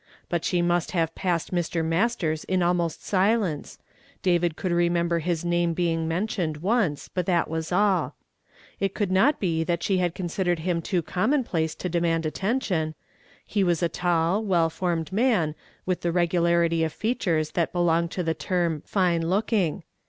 Rut 0.31 0.43
she 0.43 0.63
must 0.63 0.93
have 0.93 1.13
passed 1.13 1.51
Mr. 1.53 1.85
]\Iastei 1.87 2.31
s 2.33 2.43
in 2.45 2.63
almost 2.63 3.05
silence; 3.05 3.77
David 4.23 4.55
could 4.55 4.71
remember 4.71 5.19
his 5.19 5.45
name 5.45 5.75
be 5.75 5.93
ing 5.93 6.07
mentioned 6.07 6.57
once, 6.57 7.07
but 7.07 7.27
that 7.27 7.47
was 7.47 7.71
all. 7.71 8.15
It 8.79 8.95
could 8.95 9.11
not 9.11 9.39
be 9.39 9.63
that 9.63 9.83
she 9.83 9.99
had 9.99 10.15
ccmsidered 10.15 10.61
liiin 10.61 10.83
too 10.83 11.03
commonplace 11.03 11.75
to 11.75 11.87
demand 11.87 12.25
attention. 12.25 12.95
He 13.45 13.63
was 13.63 13.83
a 13.83 13.89
tall, 13.89 14.43
well 14.43 14.71
formed 14.71 15.11
man, 15.13 15.53
with 15.85 16.01
the 16.01 16.11
regularity 16.11 16.83
of 16.83 16.91
features 16.91 17.51
that 17.51 17.71
belong 17.71 18.07
to 18.09 18.23
the 18.23 18.33
term 18.33 18.81
"fine 18.83 19.27
looking." 19.29 19.83